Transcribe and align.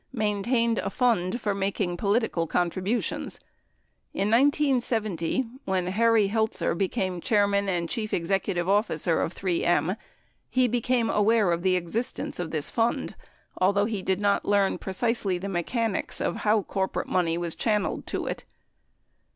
maintained 0.17 0.79
a 0.79 0.89
fund 0.89 1.39
for 1.39 1.53
making 1.53 1.95
political 1.95 2.47
contributions. 2.47 3.39
In 4.15 4.31
1970 4.31 5.45
when 5.65 5.85
Harry 5.85 6.29
Heltzer 6.29 6.73
became 6.73 7.21
chairman 7.21 7.69
and 7.69 7.87
chief 7.87 8.11
executive 8.11 8.67
officer 8.67 9.21
of 9.21 9.31
3 9.31 9.63
M, 9.63 9.95
he 10.49 10.67
became 10.67 11.07
aware 11.07 11.51
of 11.51 11.61
the 11.61 11.75
existence 11.75 12.39
of 12.39 12.49
this 12.49 12.67
fund, 12.67 13.13
although 13.59 13.85
he 13.85 14.01
did 14.01 14.19
not 14.19 14.43
learn 14.43 14.79
precisely 14.79 15.37
the 15.37 15.47
mechanics 15.47 16.19
of 16.19 16.37
how 16.37 16.63
corporate 16.63 17.07
money 17.07 17.37
was 17.37 17.53
chan 17.53 17.83
nelled 17.83 18.07
to 18.07 18.25
it. 18.25 18.43